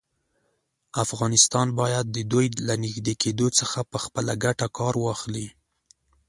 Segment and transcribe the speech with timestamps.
[1.03, 5.47] افغانستان باید د دوی له نږدې کېدو څخه په خپله ګټه کار واخلي.